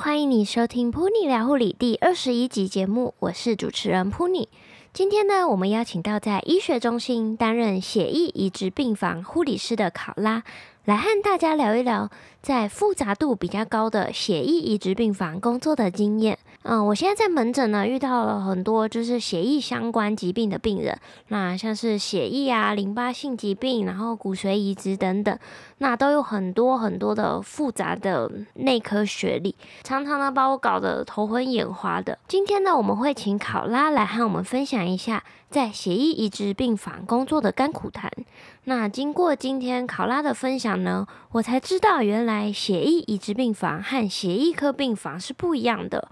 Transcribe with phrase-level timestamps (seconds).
[0.00, 4.46] 欢迎你收听《Pony 聊护理》第二十一集节目，我是主持人 Pony。
[4.92, 10.44] 今天呢，我们邀请到在医学中心担任血液移植病房护理师的考拉，
[10.84, 16.38] 来和大家聊一聊在复杂度比较高的血液移植病房工作的经验。
[16.70, 20.98] 嗯，我现在在门诊呢，遇到了很多就是血液相关疾病的病人，
[21.28, 25.38] 那像是血液啊、淋巴性疾病，然后骨髓移植等等，
[25.78, 32.18] 那都有很多很多的复杂的内科学历，常常呢把我搞得头昏眼花的。
[32.28, 38.12] 今天呢，我们会请考拉来和我们分享一下在血液移植病房工作的甘苦谈。
[38.64, 46.10] 那经过今天考拉的分享呢，我才知道原来血液移植病房和血液科病房是不一样的。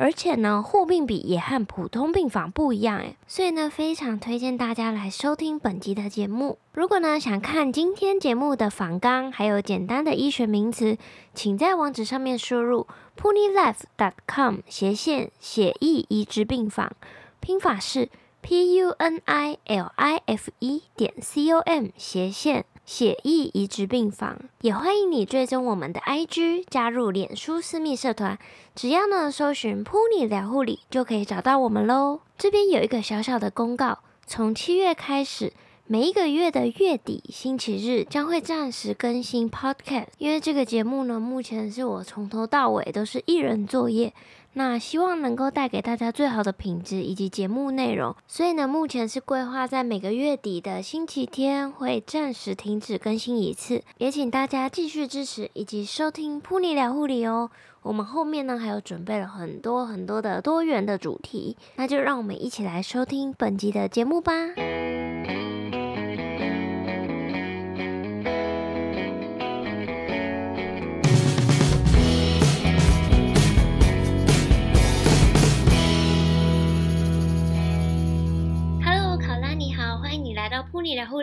[0.00, 6.58] 而且呢，护病比也和普通病房不一样诶，所以呢，非常推荐大家来收听本集的节目。
[6.72, 10.96] 如果呢想看今天节目的访纲，还有简单的医学名词，
[11.34, 12.86] 请在网址上面输入
[13.20, 16.92] punilife.com 斜线血液移植病房，
[17.40, 18.08] 拼法是
[18.40, 22.64] p u n i l i f e 点 c o m 斜线。
[22.88, 28.38] 血液移植病房，也欢迎你追踪我们的 IG，加入脸书私密社团，
[28.74, 32.20] 只要呢搜寻“Pony 聊护理”就可以找到我们喽。
[32.38, 35.52] 这边有一个小小的公告，从七月开始，
[35.86, 44.14] 每一个月的月底星期日将会暂时更新 Podcast，因为这个节目呢，目前是我从头到尾都是一人作业。
[44.54, 57.50] 那希望能够带给大家最好的品质以及节目内容，所以呢，目前是规划在每个月底的星期天会暂时停止更新一次，也请大家继续支持以及收听铺你聊护理哦。
[57.82, 64.32] 我们后面呢还有准备了很多很多的多元的主题，那就让我们一起来收听本集的节目吧。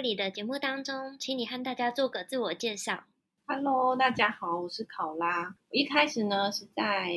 [0.06, 3.06] 理的节目当中，请你和大家做个自我介绍。
[3.48, 5.56] Hello，大家好，我是考拉。
[5.68, 7.12] 我一开始呢是在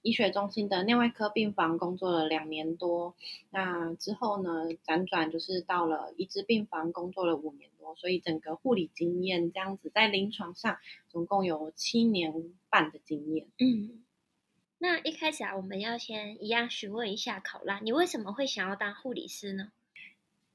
[0.00, 3.14] 医学中心的内外科病房工作了两年多，
[3.50, 10.78] 那之后呢辗转就是到了移植病房工作了五年多，所以整个护理经验这样子在临床上
[11.10, 13.46] 总共有七年半的经验。
[13.58, 14.02] 嗯，
[14.78, 19.70] 那一开始啊，我们要先一样询问一下考拉，你为什么会想要当护理师呢？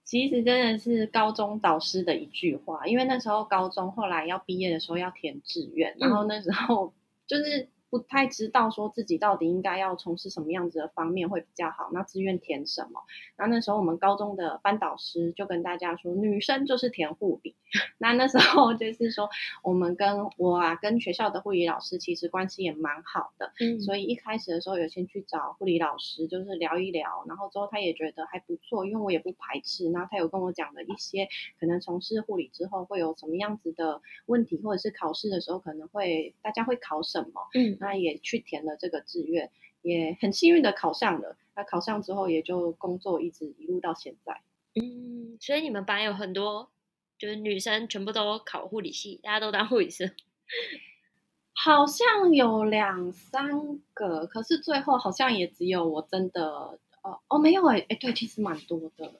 [0.08, 6.92] 其实真的是高中导师的一句话，因为那时候高中后来要毕业的时候要填志愿，然后那时候
[7.28, 7.68] 就是。
[7.90, 13.02] 不太知道说自己到底应该要从事什么样子的方面会比较好，那志愿填什么？
[13.38, 17.56] 那那时候我们高中的班导师就跟大家说，女生就是填护理。
[18.00, 19.30] 那那时候就是说，
[19.62, 31.28] 我们跟我啊，跟学校的护理老师其实关系也蛮好的，嗯，所以一开始的时候有先去找护理老师，就是聊一聊，然后之后他也觉得还不错，因为我也不排斥，然后他有跟我讲了一些
[31.60, 37.77] 可能从事护理之后会有什么样子的问题，或者是考试的时候可能会大家会考什么，嗯。
[37.80, 39.52] 那也去填了这个志愿，
[39.82, 41.38] 也很幸运的考上了。
[41.56, 44.42] 那考上之后，也就工作一直一路到现在。
[44.76, 46.70] 嗯，所以你们班有很多
[47.18, 50.16] 就是女生，全部都考护理系，大家都当护理师。
[51.54, 59.16] 好像有两三个，可是最后好像也只有我真的哦哦没有哎哎对，其实蛮多的。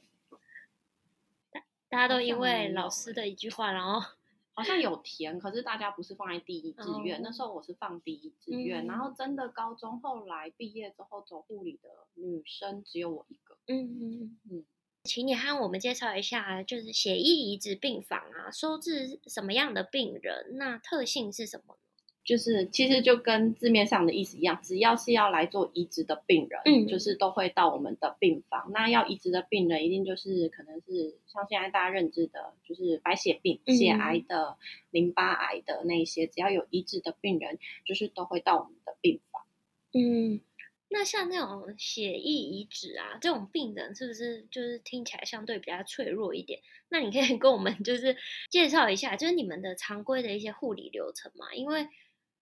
[1.50, 4.17] 大大家都因为老师的一句话，然后。
[4.58, 7.18] 好像有填，可是大家不是放在第一志愿。
[7.18, 7.26] Oh.
[7.26, 13.56] 那时候我是放第一志愿，嗯，然后真的高中后来毕业之后走护理的女生只有我一个。
[13.68, 14.66] 嗯嗯嗯，
[15.04, 20.58] 请你和我们介绍一下，就是血液移植病房啊，收治什么样的病人？
[20.58, 21.78] 那特性是什么？
[22.28, 28.70] 就是其实就跟字面上的意思一样，只要是要来做移植的病人，嗯，就是都会到我们的病房。
[28.74, 34.58] 那要移植的病人，一定就是可能是像现在大家认知的，就是白血病、血癌的、
[34.92, 39.44] 淋巴癌的那些，只要有移植的病人，就是都会到我们的病房。
[39.94, 40.42] 嗯，
[40.90, 46.60] 那像那种血液移植啊，这种病人是不是就是听起来相对比较脆弱一点？
[46.90, 48.18] 那你可以跟我们就是
[48.50, 51.88] 介绍一下，就是你们的常规的一些护理流程嘛，因为。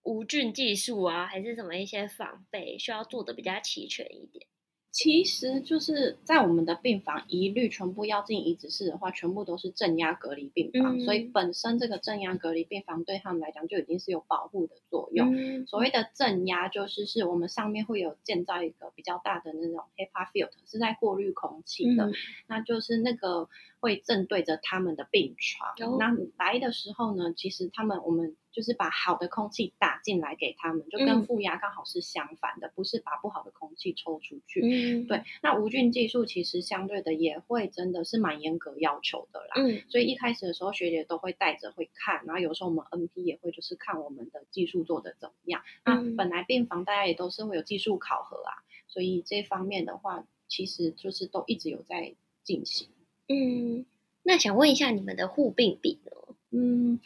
[0.06, 4.48] 无菌技术啊，还是什么一些防备需要做的比较齐全一点。
[4.92, 15.36] 其实就是在我们的病房，一律全部要进移植室的话，全部都是正压隔离病房，嗯，所以本身这个正压隔离病房对他们来讲就已经是有保护的作用。
[15.36, 22.14] 嗯，所谓的正压就是是我们上面会有建造一个比较大的那种 HEPA filter，是在过滤空气的，嗯，
[22.48, 23.50] 那就是那个
[23.82, 25.72] 会正对着他们的病床。
[25.92, 28.38] 哦，那来的时候呢，其实他们我们。
[28.56, 34.62] 就是把好的空气打进来给他们，就跟负压刚好是相反的，嗯、不是把不好的空气抽出去。
[34.62, 35.22] 嗯，对。
[35.44, 39.56] 那无菌技术其实相对的也会真的是蛮严格要求的啦。
[39.58, 45.62] 嗯，所以一开始的时候学姐都会带着会看，然后有时候我们 NP 也会就是看我们的技术做的怎么样。
[45.84, 52.88] 嗯、那本来病房大家也都是会有技术考核啊，所以这方面的话，其实就是都一直有在进行。
[53.28, 53.86] 嗯，
[54.24, 56.12] 那想问一下你们的护病比呢？
[56.52, 57.02] 嗯。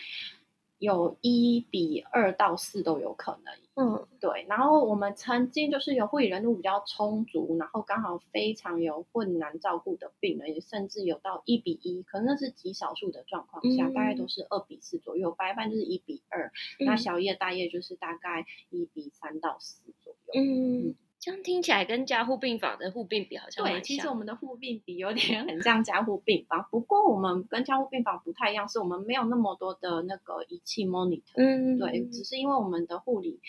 [0.80, 4.46] 有一比二到四都有可能，嗯，对。
[4.50, 15.32] 然后我们曾经就是有护理人数比较充足，然后刚好非常有困难照顾的病人，也甚至有到一比一，可能那是极少数的状况下，嗯、大概都是二比四左右。
[15.32, 20.88] 白班就是一比二、嗯，那小夜大夜就是大概一比三到四左右，嗯。
[20.88, 23.66] 嗯这样听起来跟加护病房的护病比好像。
[23.66, 31.34] 对，其实我们的护病比有点很像加护病房，不过我们跟加护病房不太一样，是我们没有那么多的那个仪器 monitor。
[31.36, 33.42] 嗯，对，只是因为我们的护理，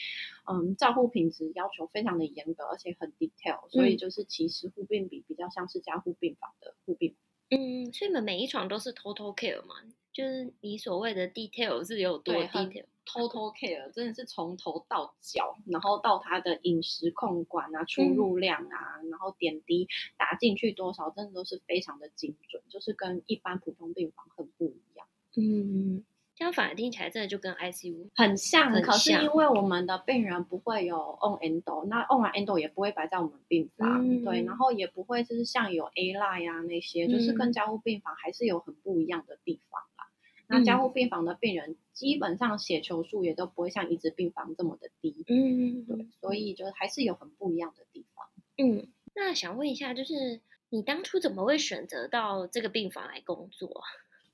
[0.51, 7.15] 嗯，照护品质要求非常的严格，而且很 detail，所以就是其实护病比比较像是加护病房的护病。
[7.51, 9.75] 嗯，所以你们每一床都是 total care 吗？
[10.13, 25.07] 就是你所谓的 detail 是有多 detail？Total care 真的是从头到脚，然后到他的饮食控管啊、出入量啊，嗯、然后点滴打进去多少，真的都是非常的精准，就是跟一般普通病房很不一样。
[25.37, 26.05] 嗯。
[26.37, 28.91] 相反，听起来真的就跟 ICU 很像，很像。
[28.91, 39.70] 可是因为我们的病人不会有 on endo，那 on 完 endo 也不会摆在我们病房，嗯，对，然后也不会就是像有 A line 啊那些，嗯，就是跟加护病房还是有很不一样的地方。
[39.70, 39.70] 嗯，
[40.51, 48.27] 那加护病房的病人基本上血球数也都不会像移植病房这么的低，嗯，对，所以就是还是有很不一样的地方。
[48.59, 53.83] 嗯，那想问一下，就是你当初怎么会选择到这个病房来工作？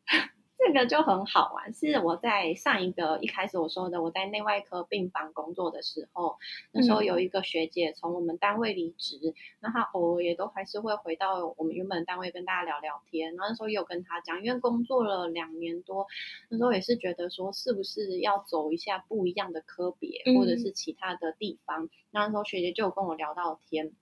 [0.66, 6.36] 这个就很好玩，是我在上一个一开始我说的，我在内外科病房工作的时候，
[6.72, 13.36] 那时候有一个学姐从我们单位离职，那她偶尔也都还是会回到我们原本单位跟大家聊聊天。
[13.36, 16.06] 然后那时候也有跟她讲，因为工作了两年多，
[16.48, 21.88] 那时候也是觉得说是不是要走一下不一样的科别，或者是其他的地方。
[22.10, 23.92] 那时候学姐就有跟我聊到天。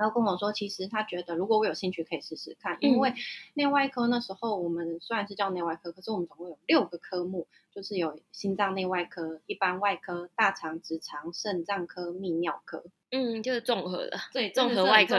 [0.00, 2.78] 然后跟我说，其实他觉得如果我有兴趣，可以试试看。
[2.80, 3.12] 因为
[3.52, 12.82] 内外科那时候我们虽然是叫内外科，可是我们总共有六个科目，就是有心脏内外科、一般外科、大肠、直肠、肾脏科、泌尿科。
[13.12, 15.16] 嗯，就是综合的，对，综合外科。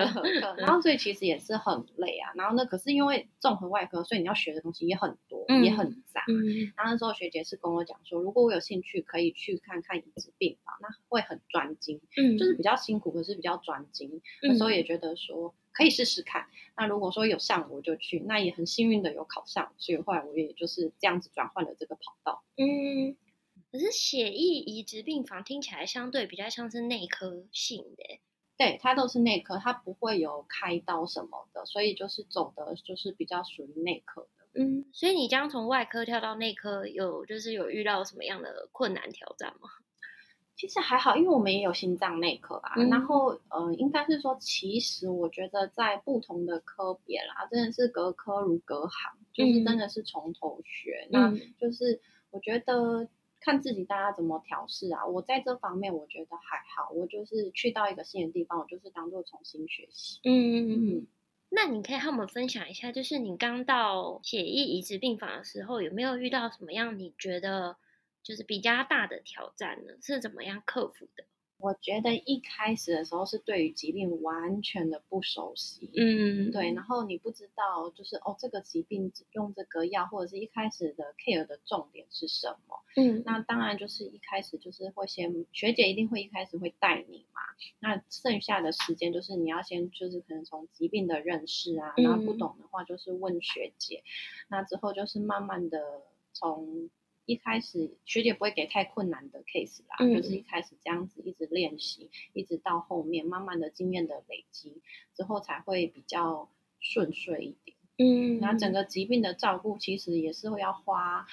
[0.58, 2.32] 然后所以其实也是很累啊。
[2.36, 6.24] 然后呢，可是因为综合外科，所以你要学的东西也很多，嗯、也很杂。
[6.30, 6.72] 嗯。
[6.78, 12.00] 然后那时候学姐是跟我讲说，如果我有兴趣，可以去看看移植病房，那会很专精。
[12.16, 12.38] 嗯。
[12.38, 14.22] 就是比较辛苦，可是比较专精。
[14.42, 14.50] 嗯。
[14.50, 16.48] 那时候也觉得说可以试试看。
[16.78, 18.20] 那如果说有上，我就去。
[18.22, 22.42] 那也很幸运的有考上，所以后来我也就是这样子转换了这个跑道。
[22.58, 23.18] 嗯。
[23.72, 28.20] 可是血液移植病房听起来相对比较像是内科性的，
[28.58, 34.46] 对，它都是内科，它不会有开刀什么的，所以就是走的就是比较属于内科的。
[34.56, 39.70] 嗯，所以你将从外科跳到内科，有就是有遇到什么样的困难挑战吗？
[40.58, 42.74] 其实还好，因为我们也有心脏内科啊。
[42.76, 51.08] 嗯、然后，呃，应该是说，其实我觉得在不同的科别啦，真的是隔科如隔行，就是真的是从头学。
[51.10, 52.02] 嗯、那就是
[52.32, 53.08] 我觉得。
[53.42, 55.06] 看自己大家怎么调试啊！
[55.06, 60.20] 我在这方面我觉得还好，我就是去到一个新的地方，我就是当做重新学习。
[60.24, 61.08] 嗯嗯嗯。
[61.50, 67.76] 那你可以和我们分享一下，就是你刚到血液移植病房的时候，有没有遇到什么样你觉得
[68.24, 69.96] 就是比较大的挑战呢？
[70.02, 71.26] 是怎么样克服的？
[71.62, 87.42] 我觉得一开始的时候是对于疾病完全的不熟悉，嗯，对，然后你不知道就是哦，这个疾病用这个药，或者是一开始的 care 的重点是什么，嗯，那当然就是一开始就是会先学姐一定会一开始会带你嘛，
[87.80, 94.04] 那剩下的时间就是你要先就是可能从疾病的认识啊，然后不懂的话就是问学姐，
[94.50, 96.02] 那之后就是慢慢的
[96.34, 96.90] 从。
[97.26, 104.82] 一开始学姐不会给太困难的 case 啦，嗯，就是一开始这样子一直练习，一直到后面慢慢的经验的累积
[105.14, 106.50] 之后才会比较
[106.80, 107.78] 顺遂一点。
[107.98, 111.28] 嗯，那整个疾病的照顾其实也是会要花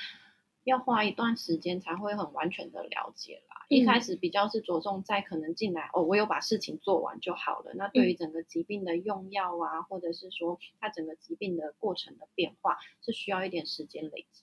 [0.64, 3.64] 要花一段时间才会很完全的了解啦。
[3.70, 7.72] 嗯，一开始比较是着重在可能进来哦，我有把事情做完就好了。
[7.74, 14.42] 那对于整个疾病的用药啊，或者是说它整个疾病的过程的变化，是需要一点时间累积。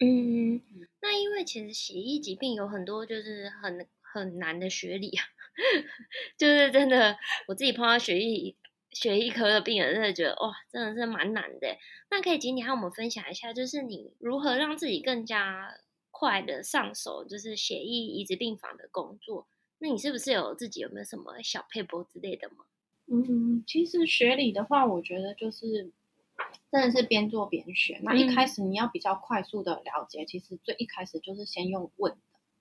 [0.00, 0.60] 嗯，
[1.00, 5.24] 那因为其实血液疾病有很多就是很很难的学理啊，
[6.36, 8.56] 就是真的我自己碰到血液
[8.90, 11.76] 血液科的病人，真的觉得哇，真的是蛮难的。
[12.10, 15.74] 那可以请你和我们分享一下，就是你如何让自己更加
[16.10, 19.46] 快的上手，就是血液移植病房的工作。
[19.78, 22.64] 那你是不是有自己有没有什么小撇步之类的吗？
[23.06, 25.90] 嗯，其实学理的话，我觉得就是
[26.70, 28.00] 真的是边做边学。
[28.02, 32.16] 那一开始你要比较快速的了解，嗯、其实最一开始就是先用问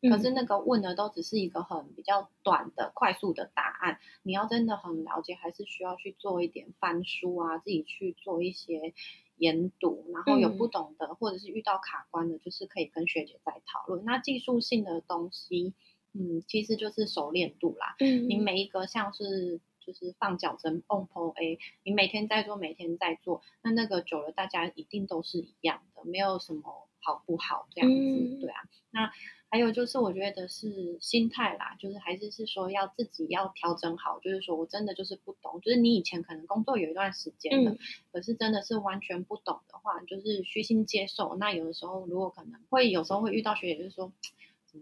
[0.09, 3.99] 可是那个问的都只是一个很比较短的、快速的答案。
[4.21, 8.93] 你要真的很了解，还是需要去做一点翻书啊，自己去做一些
[9.37, 14.05] 研读，然后有不懂的、嗯、或者是遇到卡关的，就是可以跟学姐再讨论。
[14.05, 15.73] 那技术性的东西，
[16.13, 17.95] 嗯，其实就是熟练度啦。
[17.99, 19.59] 嗯，你每一个像是。
[19.85, 28.61] 就是放脚针，on p a，你每天在做，每天在做，那那个久了，大家一定都是一样的，没有什么好不好这样子，嗯、对啊。
[28.91, 29.11] 那
[29.49, 37.77] 还有就是，我觉得是心态啦，就是还是是说要自己要调整好，就是说我真的就是不懂，就是你以前可能工作有一段时间了，嗯、
[38.11, 41.35] 可是真的是完全不懂的话，就是虚心接受。
[41.35, 44.11] 那有的时候如果可能会有时候会遇到学姐，就是说。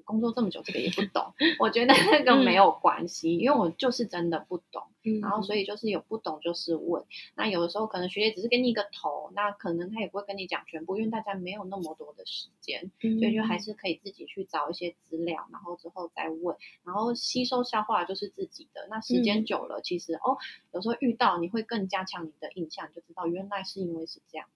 [0.05, 7.03] 工作这么久，这个也不懂， 我觉得那个没有关系，嗯、因为我就是真的不懂，嗯、然后所以就是有不懂就是问。
[7.36, 18.88] 那有的时候可能学姐只是给你一个头，那可能他也不会跟你讲全部，因为大家没有那么多的时间，嗯、所以就还是可以自己去找一些资料，然后之后再问，然后吸收消化就是自己的。
[18.89, 20.38] 那时间久了，嗯、其实哦，
[20.74, 24.48] 有时候遇到你会更加强你的印象，就知道原来是因为是这样。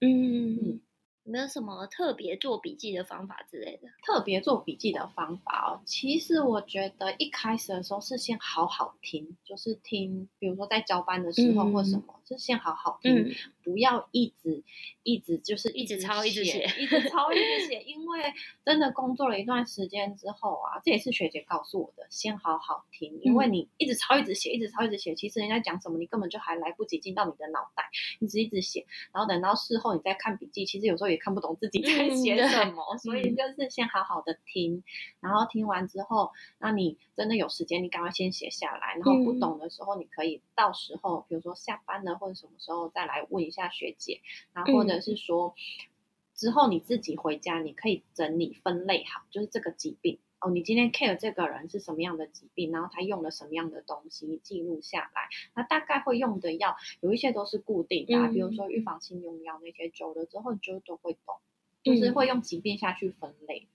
[0.00, 0.56] 嗯嗯。
[0.56, 0.89] 有
[1.30, 3.88] 没有什么特别做笔记的方法之类的？
[4.04, 14.62] 特别做笔记的方法哦，其实我觉得一开始的时候是先好好听，就是听，比如说在交班的时候或什么，嗯、就先好好听，嗯、不要一直
[15.02, 18.32] 一直就是一直抄一直写，一直抄一直 写，因为
[18.64, 27.84] 真的工作了一段时间之后啊，这也是学姐告诉我的，先好好听，因为你一直抄一直写，一直抄一直写，其实人家讲什么你根本就还来不及进到你的脑袋，
[28.18, 31.20] 你只一直写，然后等到事后你再看笔记，其实有时候也。
[31.20, 34.82] 看不懂自己在写什么，嗯、所以就是先好好的听，嗯、
[35.20, 38.94] 然后听完之后，那你真的有时间，你赶快先写下来。
[38.94, 44.20] 然后不懂的时候，你可以到时候，比如说下班了或者什么时候再来问一下学姐，
[44.52, 45.90] 然后或者是说、嗯、
[46.34, 50.18] 之后你自己回家，你可以整理分类好，就是这个疾病。
[50.42, 55.28] 哦，你今天 care 这个人是什么样的疾病，然后他用了什么样的东西，记录下来。
[55.54, 61.36] 那大概会用的药有一些都是固定的，嗯、比如说预防性用药那些，久了之后就都会懂，
[61.84, 63.68] 嗯、就是会用疾病下去分类。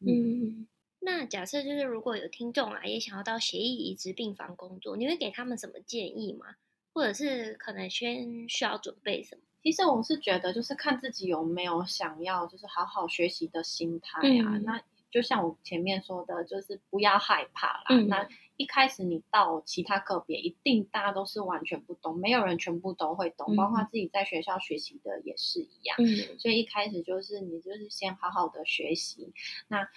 [0.00, 0.66] 嗯，嗯，
[1.00, 6.56] 那假设就是如果有听众啊，也想要到协议移植病房工作，你会给他们什么建议吗？
[6.92, 9.42] 或者是可能先需要准备什么？
[9.62, 14.56] 其实我是觉得，就是看自己有没有想要就是好好学习的心态啊。
[14.56, 17.84] 嗯、那就像我前面说的，就是不要害怕啦。
[17.90, 25.96] 嗯、那一开始你到其他个别，一定大家都是完全不懂，没有人全部都会懂，嗯、包括自己在学校学习的也是一样。
[26.00, 29.32] 嗯、所以一开始就是你就是先好好的学习。
[29.68, 29.88] 那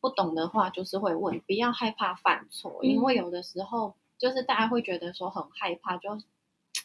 [0.00, 6.18] 不懂的话，就是会问，不要害怕犯错，嗯、因为有的时候就是大家会觉得说很害怕，就。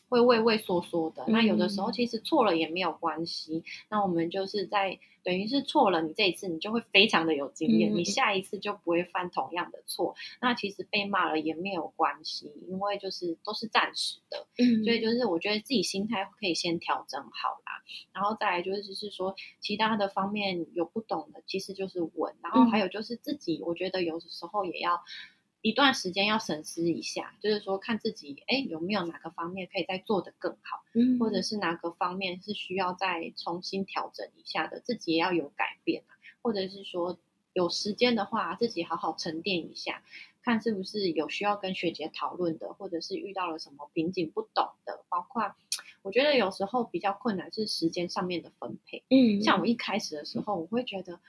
[0.09, 3.57] 会畏畏缩缩的，那有的时候其实错了也没有关系。
[3.57, 10.15] 嗯、那我们就是在等于是错了，你这一次你就会非常的有经验，嗯、你下一次就不会犯同样的错。
[10.39, 14.47] 那其实被骂了也没有关系，因为就是都是暂时的。
[14.57, 17.83] 嗯，所以就是我觉得自己心态可以先调整好啦，
[18.13, 22.33] 然后再来就是是说其他的方面有不懂的，其实就是问。
[22.41, 25.01] 然后还有就是自己，我觉得有的时候也要。
[25.67, 31.37] 一段时间要审视一下，就是说看自己，哎，有没有哪个方面可以再做得更好，嗯，或者。
[31.47, 37.17] 是哪个方面是需要再重新调整一下的，自己也要有改变啊，或者是说
[37.53, 40.03] 有时间的话，自己好好沉淀一下，
[40.43, 45.55] 看是不是有需要跟学姐讨论的，或者是遇到了什么瓶颈不懂的，包括
[46.01, 49.61] 我觉得有时候比较困难是时间上面的分配，嗯，像。
[49.61, 51.19] 我一开始的时候，我会觉得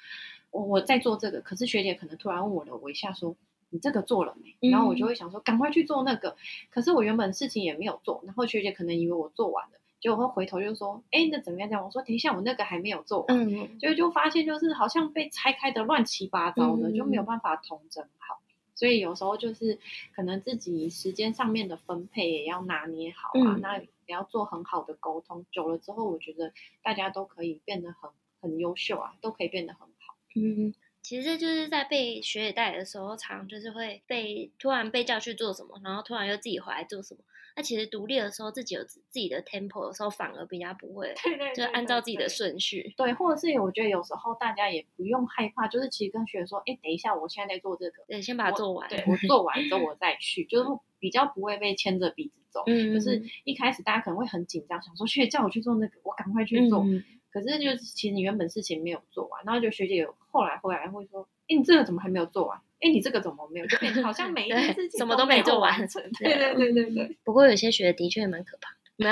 [0.51, 3.37] 我我在做这个，可是学姐可能突然问我了，我一下说。
[3.71, 4.71] 你这个做了没？
[4.71, 6.31] 然后我就会想说，赶快去做那个。
[6.31, 6.37] 嗯、
[6.71, 11.69] 可是我原本事情也没有做，然后学姐可能以为我做完了，结果会回头就说，哎，那怎么样？
[11.69, 13.37] 这样我说，等一下，我那个还没有做完。
[13.37, 18.41] 嗯，就就发现就是好像被拆开的乱七八糟的，嗯、就没有办法统整好。
[18.75, 19.79] 所以有时候就是
[20.15, 25.45] 可能自己时间上面的分配也要拿捏好啊，嗯、那也要做很好的沟通。
[25.51, 28.09] 久了之后，我觉得大家都可以变得很
[28.41, 30.15] 很优秀啊，都可以变得很好。
[30.37, 30.73] 嗯。
[31.09, 37.21] 其实就是在被学姐带的时候，常就是会被突然被叫去做什么，然后突然又自己回来做什么。
[37.57, 42.93] 那其实独立的时候，自己有自己的 tempo 的时候，反而比较不会， 对对，就按照自己的顺序。
[42.95, 48.87] 对，或者是我觉得有时候大家也不用害怕，就是其实跟学姐说，哎，等一下，我现在在做这个，对，先把它做完。
[48.91, 52.65] 对，我做完之后我再去， 就是比较不会被牵着鼻子走。
[52.67, 56.85] 嗯，就是一开始大家可能会很紧张，想说学姐叫我去做那个，我赶快去做。
[56.85, 62.59] 嗯可是就是其实你原本事情没有做完，然后就学姐有后来回来会说，哎，你这个怎么还没有做完？
[62.81, 63.67] 哎，你这个怎么没有？
[63.67, 66.03] 就变成好像每一件事情什么都没做完成。
[66.21, 67.19] 对对对对对。
[67.25, 68.79] 不过有些学的确蛮可怕的。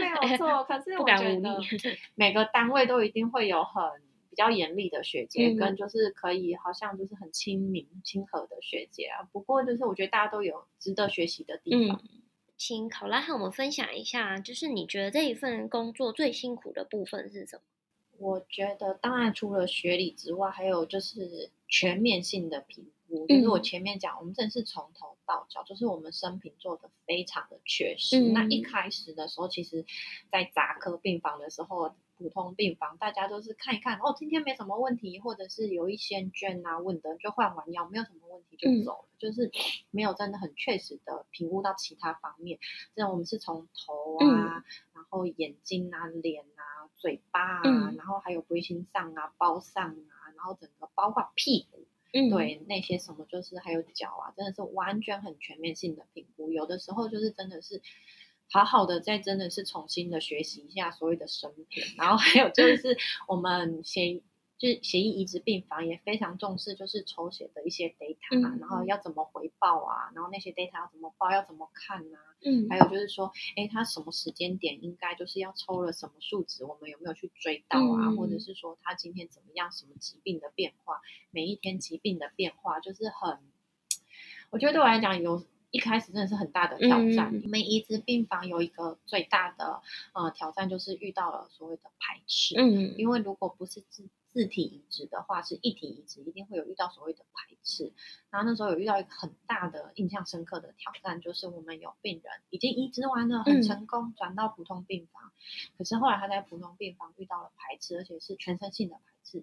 [0.00, 1.60] 没有错，可是我觉得
[2.14, 3.82] 每个单位都一定会有很
[4.30, 9.22] 比较严厉的学姐，跟就是可以好像就是很亲民亲和的学姐啊。
[9.32, 12.00] 不过就是我觉得大家都有值得学习的地方。
[12.56, 17.62] 请考拉和我们分享一下，就是你觉得这一份工作最辛苦的部分是什么？
[18.18, 23.26] 我觉得当然除了学理之外，还有就是全面性的评估。
[23.26, 28.20] 就是我前面讲，我们真的是从头到脚，就是我们生平做的非常的确实。
[28.20, 29.84] 嗯、那一开始的时候，其实，
[30.30, 31.94] 在杂科病房的时候。
[32.22, 39.50] 普通病房，大家都是看一看哦，今天没什么问题，或者是有一些捐啊问的，就换完药，没有什么问题就走了，嗯、就是
[39.90, 42.60] 没有真的很确实的评估到其他方面。
[42.94, 44.64] 这样我们是从头啊，嗯、
[44.94, 56.52] 然后眼睛啊、脸啊、嘴巴啊，嗯、然后还有归心上啊、包上啊，然后整个包括屁股，嗯、对那些什么，就是还有脚啊，真的是完全很全面性的评估。
[56.52, 57.82] 有的时候就是真的是。
[58.52, 64.20] 好好的，再真的是重新的学习一下所谓的生平，然后还有就是 我们协
[64.58, 83.38] 就是协议移植病房也非常重视，就是抽血的一些 data，嗯、然后要怎么回报啊，然后那些 data 要怎么报，要怎么看啊，嗯，还有就是说，哎，他什么时间点应该就是要抽了什么数值，我们有没有去追到啊，嗯、或者是说他今天怎么样，什么疾病的变化，每一天疾病的变化，就是很，
[84.50, 85.42] 我觉得对我来讲有。
[85.72, 87.34] 一开始真的是很大的挑战。
[87.42, 92.54] 我们移植病房有一个最大的呃挑战，就是遇到了所谓的排斥。
[92.56, 97.90] 嗯，因为如果不是自自体移植的话，是一体移植，一定会有遇到所谓的排斥。
[98.30, 105.32] 然后那时候有遇到一个很大的印象深刻的挑战，就是我们有病人已经移植完了，很成功，转到普通病房。
[105.78, 109.42] 可是后来他在普通病房遇到了排斥，而且是全身性的排斥，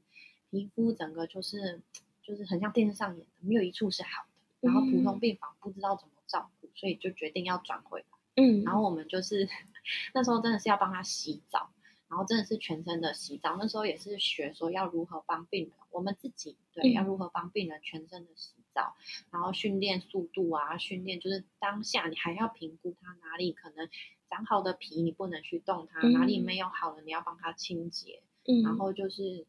[0.51, 1.81] 皮肤整个就是
[2.21, 4.29] 就是很像电视上演的，没有一处是好的。
[4.61, 8.05] 然后普通病房不知道怎么照顾，所以就决定要转回来。
[8.35, 9.49] 嗯，然后我们就是
[10.15, 11.71] 那时候真的是要帮他洗澡，
[12.07, 13.57] 然后真的是全身的洗澡。
[13.59, 18.95] 那时候也是学说要如何帮病人，我们自己对要如何帮病人全身的洗澡，
[19.31, 23.89] 然后训练速度啊，训练就是当下你还要评估他哪里可能
[24.29, 28.21] 长好的皮，你不能去动它，哪里没有好的你要帮他清洁。
[28.45, 29.45] 嗯，然后就是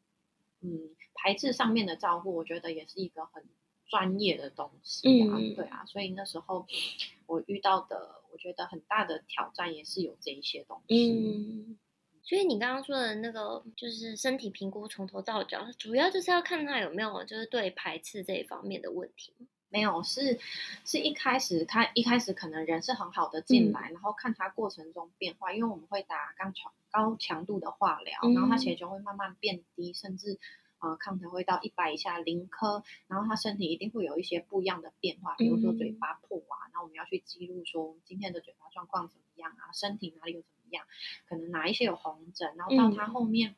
[0.62, 3.44] 嗯排斥上面的照顾，我觉得也是一个很。
[3.90, 6.64] 专业的东西啊，嗯、对啊，所以那时候
[7.26, 11.12] 我遇到的，我觉得很大的挑战也是有这一些东西。
[11.12, 11.76] 嗯，
[12.22, 19.34] 所以你刚刚说的那个就是身体评估从头到脚，主要就是要看他有没有就是对排斥这一方面的问题。
[19.68, 20.38] 没有，是
[20.84, 30.38] 是一开始他一开始可能人是很好的进来，嗯、然后看他过程中变化，因为我们会打高强高强度的化疗，嗯、然后他血球会慢慢变低，甚至。
[30.80, 40.84] 呃，抗体会到一百以下零颗，然后他身体一定会有一些不一样的变化，比如说嘴巴破啊，然后我们要去记录说今天的嘴巴状况怎么样啊，身体哪里有怎么样，
[41.28, 43.54] 可能哪一些有红疹，然后到他后面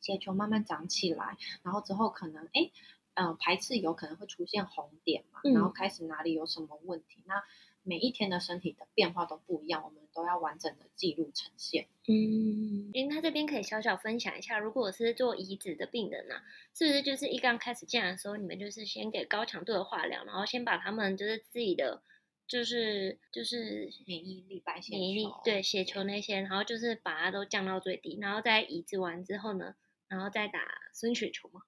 [0.00, 2.70] 血球慢慢长起来，然后之后可能哎，
[3.14, 7.42] 嗯、呃，排斥有可能会出现红点嘛，然后开始哪里有什么问题，那。
[7.82, 11.86] 每一天的身体的变化都不一样，我们都要完整的记录呈现。
[12.06, 16.42] 嗯，因为他这边可以小小分享一下，如果我是做移植的病人呢、啊，
[16.74, 22.02] 是不是就是一刚开始进来的时候，你们就是先给高强度的化疗，然后先把他们就是自己的
[22.46, 29.74] 就是就是免疫力、白血球、免疫力对血球那些，然后就是把它都降到最低，然后再移植完之后呢，
[30.06, 30.60] 然后再打
[30.92, 31.62] 生血球吗？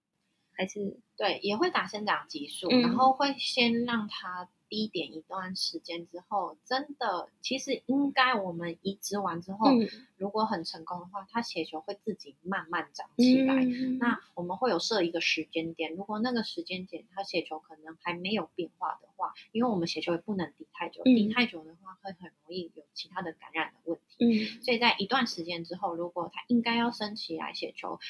[0.55, 4.51] 还是对，也会打生长激素，嗯、然后会先让他。
[4.73, 13.63] 低点一段时间之后，真的，其实应该我们移植完之后，嗯、如果很成功的话，它血球会自己慢慢长起来。
[13.67, 24.25] 嗯、那我们会有设一个时间点，如果那个时间点它血球可能还没有变化的话，因为我们血球也不能低太久，低、嗯、太久的话会很容易有其他的感染的问题。
[24.25, 28.01] 嗯、所以在一段时间之后，如果它应该要升起来血球。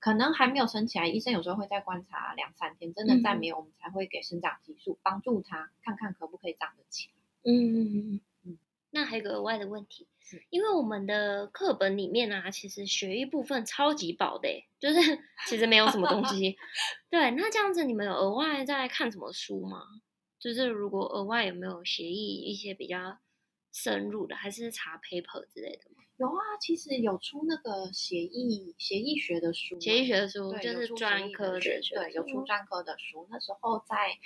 [0.00, 7.12] 可能还没有升起来，医生有时候会再观察两三天，真的再没有，我们才会给生长激素帮助他，看看可不可以长得起来。
[7.44, 8.58] 嗯嗯嗯。
[8.90, 14.98] 那还有个额外的问题，是因为我们的课本里面啊，其实血液部分超级薄的，就是
[15.46, 16.56] 其实没有什么东西。
[17.08, 19.82] 对，那这样子你们有额外在看什么书吗？
[20.38, 23.18] 就是如果额外有没有协议一些比较
[23.70, 26.02] 深入的，还是查 paper 之类的吗？
[26.20, 33.26] 有啊，其实有出那个协议协议学的书，协议学的书对就是专科的，对，有出专科的书。
[33.30, 34.18] 那时候在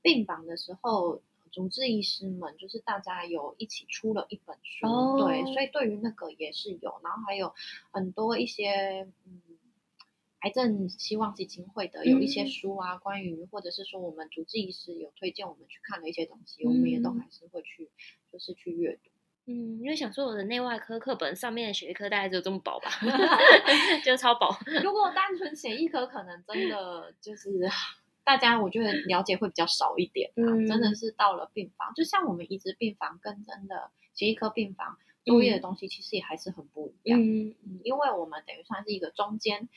[0.00, 1.20] 病房的时候，
[1.52, 7.52] 主治医师们，就是大家有一起出了一本书，哦、对，所以对于那个也是有，然后还有
[7.90, 9.42] 很多一些嗯，
[10.38, 17.90] 癌症希望基金会的有一些书啊，嗯、关于或者是说我们主治医师有推荐我们去看的一些东西，嗯、我们也都还是会去，
[18.32, 19.10] 就是去阅读。
[19.46, 22.90] 嗯，因为想说我的内外科课本上面的血液科大概只有这么薄吧，
[24.02, 24.48] 就超薄。
[24.82, 27.50] 如果单纯血液科，可能真的就是
[28.24, 30.48] 大家我觉得了解会比较少一点啊。
[30.48, 37.20] 嗯、真的是到了病房，就像我们移植病房跟真的血液科病房作业的东西，其实也还是很不一样。
[37.20, 39.68] 嗯，嗯，因为我们等于算是一个中间，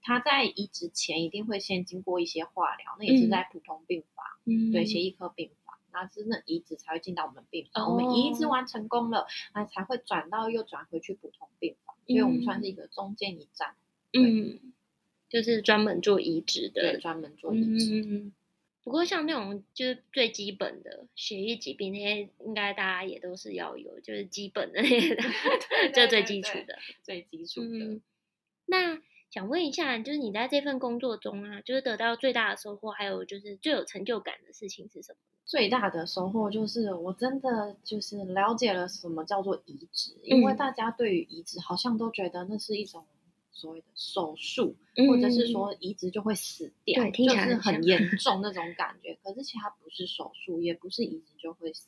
[0.00, 5.50] 他在移植前一定会先经过一些化疗，那也是在普通病房，嗯、对血液科病
[5.98, 6.04] 房。
[6.04, 13.74] 那真的移植才会进到我们病房，哦、我们移植完成功了，那才会转到又转回去普通病房，嗯、所以我们算是一个中间一站。
[14.12, 14.72] 嗯，
[15.28, 18.00] 就是专门做移植的，对，专门做移植。
[18.06, 18.32] 嗯，
[18.82, 25.16] 不过像那种就是最基本的血液疾病那些，应该大家也都是要有，就是基本的那些，
[25.92, 27.84] 这最基础的，最基础的。
[27.84, 28.02] 嗯、
[28.66, 35.18] 那想问一下，就是你在这份工作中啊，就是得到最大的收获，还有就是最有成就感的事情是什么？
[35.44, 43.06] 最大的收获就是我真的就是了解了什么叫做移植，嗯、因为大家对于移植好像都觉得那是一种
[43.50, 49.18] 所谓的手术，嗯、或者是说移植就会死掉，对，就是很严重那种感觉。
[49.22, 51.86] 可是其实它不是手术，也不是移植就会死。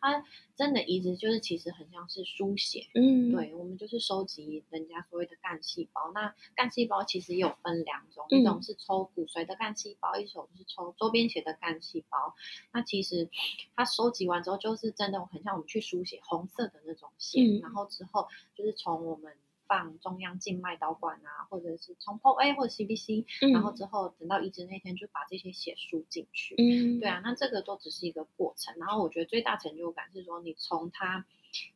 [0.00, 6.12] 它真的移植就是其实很像是输血，嗯，对，我们就是收集人家所谓的干细胞。
[6.14, 12.34] 那干细胞其实也有分两种，嗯、一种是抽骨髓的干细胞，一种是抽周边血的干细胞。
[12.72, 13.28] 那其实
[13.74, 19.32] 它收集完之后，就是真的很像我们去输血，红色的那种血，嗯、然后之后就是从我们。
[19.72, 26.54] 放中央静脉导管啊，或者是从 POA 或者 CBC，、嗯、然后之后等到移植那天就把这些血输进去。
[26.58, 28.74] 嗯，对啊，那这个都只是一个过程。
[28.78, 31.24] 然后我觉得最大成就感是说，你从它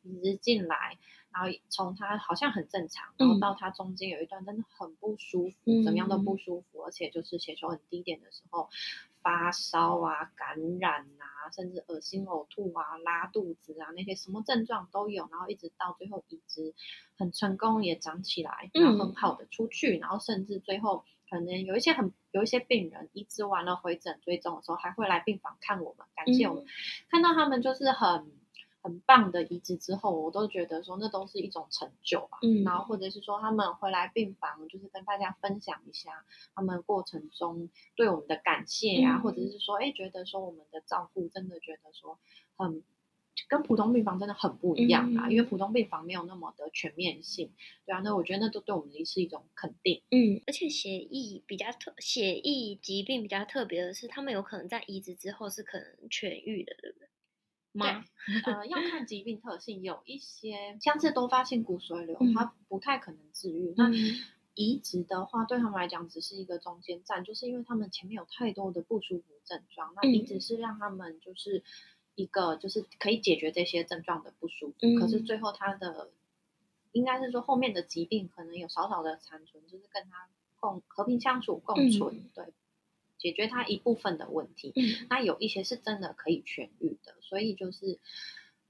[0.03, 0.99] 移植进来，
[1.31, 8.69] 然后从它好像很正常，然后到它中间有一段真的很不舒服，嗯、怎么样都不舒服，而且就是血球很低点的时候，
[9.27, 16.73] 发烧啊、感染啊，甚至恶心、呕吐啊、拉肚子啊，那些什么症状都有，然后一直到最后移植
[17.17, 26.67] 很成功，也长起来，然后很好的出去，嗯、然后甚至最后可能有一些很有一些病人移植完了回诊追踪的时候，还会来病房看我们，感谢我们，嗯、
[27.09, 28.36] 看到他们就是很。
[28.87, 32.37] 很棒的移植之后，我都觉得说那都是一种成就吧。
[32.41, 42.17] 嗯，然后或者是说他们回来病房，就是跟大家分享一下他们过程中对我们的感谢呀、啊，嗯、或者是说哎觉得说我们的照顾真的觉得说
[42.55, 42.81] 很
[43.49, 47.51] 跟普通病房真的很不一样啊，嗯、因为普通病房没有那么的全面性。
[47.85, 50.01] 对啊，那我觉得那都对我们是一种肯定。
[50.11, 56.96] 嗯，而且血液比较特，血液疾病比较特别的是，他们有可能在移植之后是可能痊愈的，对不对？
[57.73, 58.03] 吗
[58.43, 63.69] 对，呃，要看疾病特性，有一些像是多发性骨髓瘤，嗯、它不太可能治愈。
[63.71, 63.91] 嗯、那
[64.55, 71.63] 移植的话，对他们来讲只是一个中间站，就是因为他们前面有太多的不舒服症状，那移植是让他们就是
[72.15, 74.75] 一个就是可以解决这些症状的不舒服。
[74.81, 76.09] 嗯、可是最后他的
[76.91, 80.27] 应该是说后面的疾病可能有少少的残存，就是跟他
[80.59, 82.45] 共和平相处共存，嗯、对。
[83.17, 87.99] 解决它一部分的问题，嗯、那有一些是真的可以痊愈的，所以就是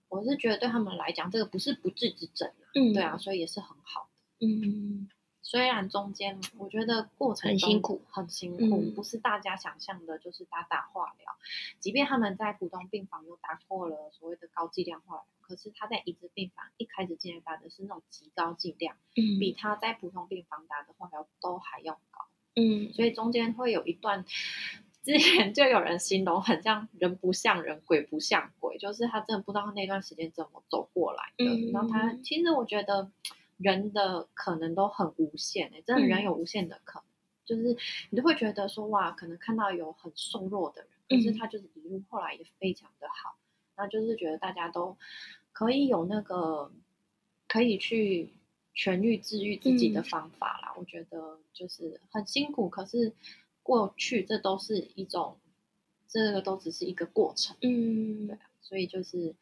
[0.07, 4.47] 我是觉得对他们来讲，这个不是不治之症啊，嗯、对啊，所以也是很好的。
[4.47, 5.09] 嗯，
[5.41, 11.35] 虽然中间我觉得过程很辛苦，很辛苦，嗯、不是大家想象的，就是打打化疗。
[11.79, 22.27] 即便他们在普通病房有打过了所谓的高剂量化疗，可是他在移植病房一开始进来打的是那种极高剂量，嗯、比他在普通病房打的化疗都还要高。
[22.59, 24.25] 嗯，所以中间会有一段，
[25.03, 31.45] 之前就有人形容很像人不像人，鬼不像鬼，就是他真的不知道那段时间怎么走过来的。
[31.45, 33.11] 嗯、然后他其实我觉得
[33.57, 37.77] 人的可能都很无限诶、欸，真的人有无限的可能，嗯、就是
[38.09, 43.37] 你都会觉得说哇，可能看到有很瘦弱的人，可是他就是一路后来也非常的好，
[43.77, 44.97] 那就是觉得大家都
[45.53, 46.71] 可以有那个
[47.47, 48.33] 可以去。
[48.77, 53.11] 痊愈治愈自己的方法啦，嗯、我觉得就是很辛苦，可是
[53.63, 55.39] 过去这都是一种，
[56.07, 59.33] 这个都只是一个过程，嗯，对啊，所以就是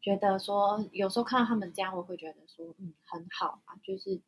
[0.00, 4.20] 觉得说，有时候看到他们这样，我会觉得说，嗯，很好啊，就是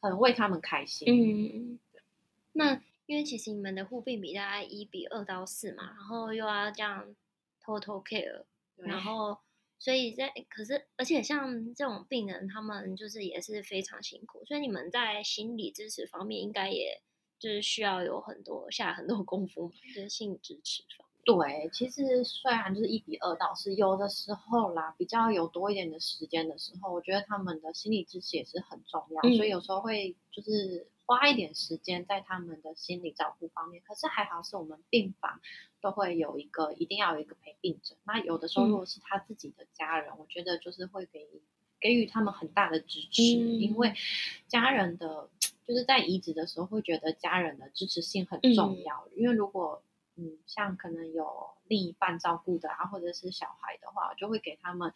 [0.00, 1.78] 很为他们开心，嗯，
[2.52, 7.14] 那因为其实你们的护病比大概一比二到四嘛，然后又要这样
[7.62, 8.42] total care，
[8.74, 9.38] 然后。
[9.78, 14.44] 所以在可是，而且像这种病人，他们就是也是非常辛苦。
[14.44, 17.02] 所以你们在心理支持方面，应该也
[17.38, 21.06] 就是需要有很多下很多功夫嘛，就是心理支持方面。
[21.26, 33.82] 对，其实虽然就是一比二倒是有的时候啦，比较有多一点的时间的时候，我觉得他们的心理支持也是很重要，嗯、所以有时候会就是花一点时间在他们的心理照顾方面。
[33.86, 35.40] 可是还好是我们病房
[35.80, 37.96] 都会有一个，一定要有一个陪病者。
[38.04, 41.26] 那有的时候如果是他自己的家人，嗯、我觉得就是会给
[41.80, 43.94] 给予他们很大的支持，嗯、因为
[44.48, 45.30] 家人的
[45.66, 49.82] 就是在移植的时候会觉得家人的支持性很重要，嗯、因为如果。
[50.18, 54.94] 嗯，像可能有另一半照顾的啊，或者是小孩的话，就会给他们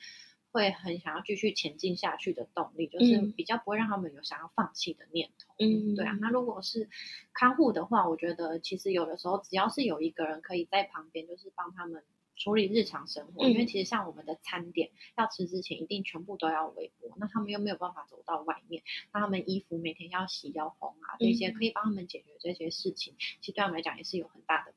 [0.53, 5.55] 会很想要继续前进下去的动力，就是比较不会让他们有想要放弃的念头。
[5.59, 6.17] 嗯，对啊。
[6.21, 6.89] 那如果是
[7.33, 12.03] 看护的话，我觉得其实有的时候只要是有一个人可以在旁边，就是帮他们
[12.37, 13.45] 处理日常生活。
[13.45, 18.83] 嗯，因为其实像我们的餐点要吃之前，一定全部都要微波，那他们又没有办法走到外面，
[19.13, 24.70] 那他们衣服每天要洗要烘啊，这些可以帮他们解决这些事情，其实对他们来讲也是有很大的。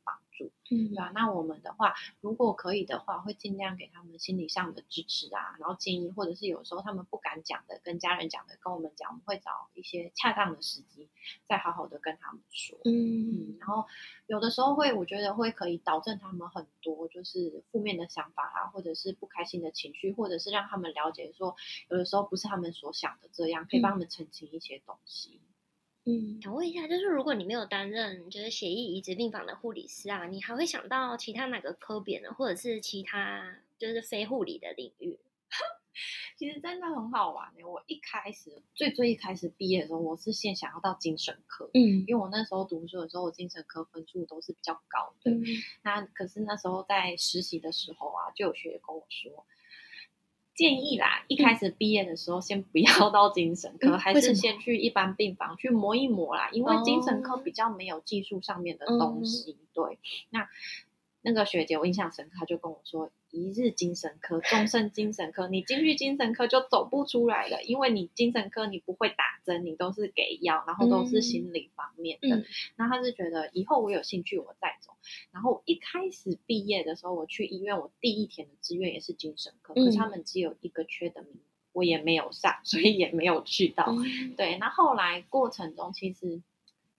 [0.73, 11.09] 嗯，对啊，那我们的话，如果可以的话，会尽量给他们心理上的支持啊，然后建议，或者是有时候他们不敢讲的，跟家人讲的，跟我们讲，我们会找一些恰当的时机，
[11.47, 12.77] 再好好的跟他们说。
[12.85, 13.85] 嗯嗯，然后
[14.27, 21.55] 有的时候会，我觉得会可以导正他们很多就是负面的想法啊，或者是不开心的情绪，或者是让他们了解说，
[21.89, 25.39] 有的时候不是他们所想的这样，可以帮他们澄清一些东西。
[26.05, 32.33] 嗯，想问一下，就是如果你没有担任就是协议移植病房的护理师啊，你还会想到其他哪个科别呢？
[32.33, 35.17] 或者是其他就是非护理的领域？
[36.35, 37.63] 其实真的很好玩的。
[37.63, 45.31] 我一开始最最一开始毕业的时候，我是先想要到精神科，嗯，因为我那时候读书的时候，我精神科分数都是比较高的。
[45.31, 45.43] 嗯，
[45.83, 49.45] 那可是那时候在实习的时候啊，就有学姐跟我说。
[50.55, 59.57] 建议啦，一开始毕业的时候，先不要到精神科，嗯、还是先去一般病房去磨一磨啦，因为精神科比较没有技术上面的东西。
[59.59, 59.97] 嗯、对，
[60.29, 60.47] 那
[61.23, 63.11] 那个学姐我印象深刻，她就跟我说。
[63.35, 72.35] 一日精神科，终身精神科，你进去精神科就走不出来了，因为你精神科你不会打针，你都是给药，然后都是心理方面的。
[72.35, 74.91] 嗯、那她是觉得以后我有兴趣我再走。
[75.31, 83.87] 然后一开始毕业的时候，我去医院，我第一天的志愿也是精神科，嗯、可是他们只有一个缺的名，我也没有上，所以也没有去到。
[83.89, 86.43] 嗯、对，那后来过程中其实。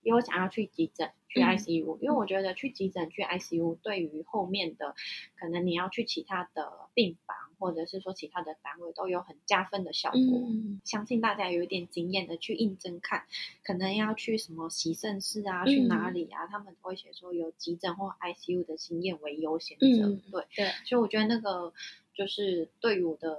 [0.03, 4.95] 因为我想要去急诊，去 ICU，、嗯、因为我觉得去急诊、去 ICU 对于后面的
[5.37, 10.21] 可能你要去其他的病房，或者是说其他的单位都有很加分的效果。
[10.21, 13.25] 嗯、相信大家有一点经验的去应征看，
[13.65, 19.87] 可能要去什么洗肾室啊，去哪里啊，嗯、他们都会写说有急诊或 ICU 的经验为优先者。
[19.87, 21.73] 嗯、对对，所以我觉得那个
[22.15, 23.37] 就是对于我的，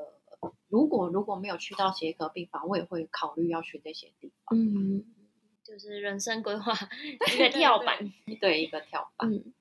[0.67, 4.59] 如果如果没有去到协和病房，我也会考虑要去这些地方。
[4.59, 5.05] 嗯。
[5.65, 6.71] 就是人生规划
[7.33, 7.97] 一个跳板，
[8.39, 9.33] 对，一个跳板。
[9.33, 9.51] 嗯，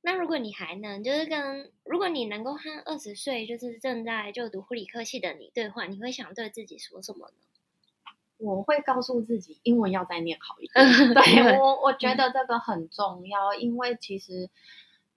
[0.00, 7.34] 那如果你还能，就是跟如果你能够和二十岁就是正在就读护理科系的你对话，你会想对自己说什么呢？
[8.38, 10.84] 我会告诉自己，英文要再念好一点。
[11.14, 14.50] 对我，我觉得这个很重要，因为其实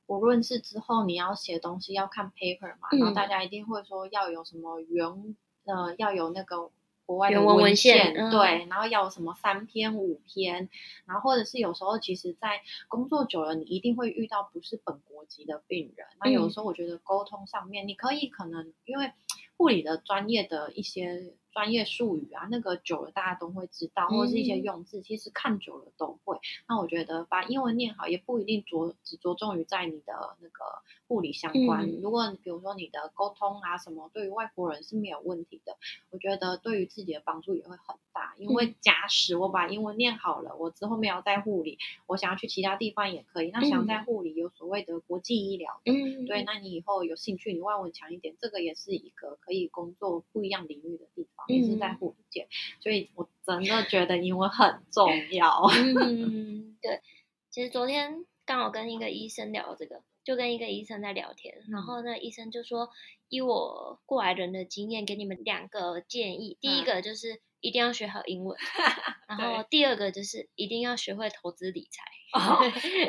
[0.06, 6.70] 无论是之后你要写东西要看 paper 嘛，嗯、然后大家一定会说要有什么原呃要有那个。
[7.06, 10.70] 国外的文献，文献嗯、对，然后要什么三篇五篇，
[11.06, 16.08] 然后或者是有时候，其实，在工作久了，你一定会遇到不是本国籍的病人。
[16.20, 19.12] 那有时候，我觉得沟通上面，你可以可能因为
[19.58, 21.34] 护理的专业的一些。
[21.56, 26.38] 专业术语啊，那个久了大家都会知道，或者是一些用字，其实看久了都会。
[26.68, 30.66] 那我觉得把英文念好，也不一定着只着重于在你的那个
[31.08, 31.90] 护理相关。
[32.02, 35.78] 如果比如说你的沟通啊什么，对于外国人是没有问题的，
[36.10, 38.36] 我觉得对于自己的帮助也会很大。
[38.38, 43.52] 因为假使我把英文念好了，我之后没有在护理，我想要去其他地方也可以。
[43.52, 45.94] 那想在护理有所谓的国际医疗的，
[46.28, 51.45] 对，那你以后有兴趣，你外文强一点，这个也是一个可以工作不一样领域的地方。
[51.48, 52.48] 也是在护理界，
[52.80, 55.64] 所以我真的觉得英文很重要。
[55.72, 57.02] 嗯， 对。
[57.52, 62.90] 其实昨天刚好跟一个医生聊这个，就跟一个医生在聊天，然后那医生就说，
[63.30, 66.58] 以我过来人的经验，给你们两个建议。
[66.60, 68.58] 第一个就是一定要学好英文，
[69.28, 72.04] 然后第二个就是一定要学会投资理财。
[72.36, 72.60] 哦，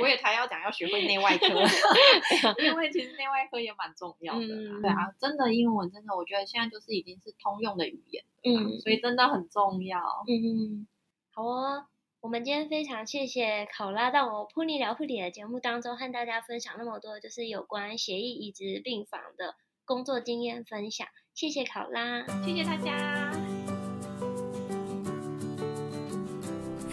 [0.01, 1.47] 我也才要讲要学会内外科，
[2.63, 4.47] 因为其实内外科也蛮重要的。
[4.47, 9.99] 嗯、对啊，真的英文真的，我觉得现在就是已经是通用的语言，嗯，所以真的很重要。
[10.29, 10.87] 嗯，
[11.33, 11.87] 好哦，
[12.21, 21.09] 我们今天非常谢谢考拉到我噗妮聊护理的节目当中和大家分享那么多，就是有关协议移植病房的工作经验分享。
[21.35, 23.46] 谢谢考拉，谢谢大家。